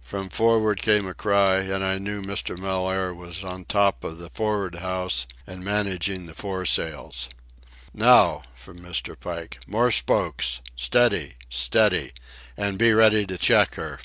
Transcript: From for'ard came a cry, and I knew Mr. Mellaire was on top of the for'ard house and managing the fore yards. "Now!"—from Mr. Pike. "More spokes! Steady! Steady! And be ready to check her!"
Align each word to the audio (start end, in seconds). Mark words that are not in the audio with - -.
From 0.00 0.30
for'ard 0.30 0.80
came 0.80 1.06
a 1.06 1.12
cry, 1.12 1.56
and 1.58 1.84
I 1.84 1.98
knew 1.98 2.22
Mr. 2.22 2.56
Mellaire 2.56 3.12
was 3.12 3.44
on 3.44 3.66
top 3.66 4.02
of 4.02 4.16
the 4.16 4.30
for'ard 4.30 4.76
house 4.76 5.26
and 5.46 5.62
managing 5.62 6.24
the 6.24 6.32
fore 6.32 6.64
yards. 6.64 7.28
"Now!"—from 7.92 8.80
Mr. 8.80 9.14
Pike. 9.20 9.58
"More 9.66 9.90
spokes! 9.90 10.62
Steady! 10.74 11.34
Steady! 11.50 12.12
And 12.56 12.78
be 12.78 12.94
ready 12.94 13.26
to 13.26 13.36
check 13.36 13.74
her!" 13.74 13.98